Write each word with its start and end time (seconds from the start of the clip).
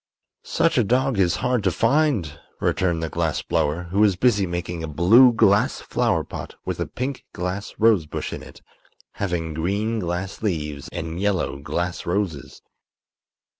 "Such 0.49 0.79
a 0.79 0.83
dog 0.83 1.19
is 1.19 1.35
hard 1.45 1.63
to 1.63 1.69
find," 1.69 2.39
returned 2.59 3.03
the 3.03 3.09
glass 3.09 3.43
blower, 3.43 3.83
who 3.91 3.99
was 3.99 4.15
busy 4.15 4.47
making 4.47 4.83
a 4.83 4.87
blue 4.87 5.31
glass 5.31 5.79
flower 5.79 6.23
pot 6.23 6.55
with 6.65 6.79
a 6.79 6.87
pink 6.87 7.23
glass 7.33 7.75
rosebush 7.77 8.33
in 8.33 8.41
it, 8.41 8.63
having 9.21 9.53
green 9.53 9.99
glass 9.99 10.41
leaves 10.41 10.89
and 10.91 11.19
yellow 11.21 11.59
glass 11.59 12.07
roses. 12.07 12.63